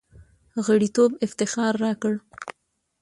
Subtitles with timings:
[0.65, 2.13] غړیتوب افتخار راکړ.